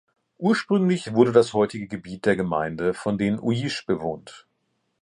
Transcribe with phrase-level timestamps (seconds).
[0.39, 4.47] Ursprünglich wurde das heutige Gebiet der Gemeinde von den Huilliche bewohnt.